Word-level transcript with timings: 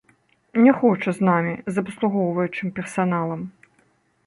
Не 0.53 0.71
хоча 0.79 1.11
з 1.17 1.21
намі, 1.27 1.53
з 1.75 1.83
абслугоўваючым 1.85 2.75
персаналам. 2.79 3.41